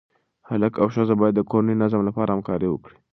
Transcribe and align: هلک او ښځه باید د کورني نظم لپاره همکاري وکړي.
هلک 0.49 0.73
او 0.81 0.87
ښځه 0.95 1.13
باید 1.21 1.35
د 1.37 1.41
کورني 1.51 1.75
نظم 1.81 2.01
لپاره 2.09 2.29
همکاري 2.33 2.67
وکړي. 2.69 2.97